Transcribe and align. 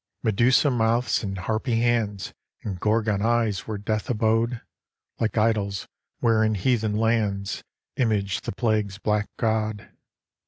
V 0.23 0.29
Medusa 0.29 0.71
mouths 0.71 1.21
and 1.23 1.37
harpy 1.37 1.75
hands, 1.79 2.33
And 2.63 2.79
Gorgon 2.79 3.21
eyes 3.21 3.67
where 3.67 3.77
death 3.77 4.09
abode; 4.09 4.59
Like 5.19 5.37
idols, 5.37 5.87
wherein 6.21 6.55
heathen 6.55 6.95
lands 6.97 7.63
Image 7.97 8.41
the 8.41 8.51
Plague's 8.51 8.97
black 8.97 9.29
god. 9.37 9.91